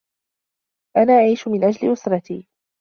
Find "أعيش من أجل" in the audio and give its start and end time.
1.13-1.91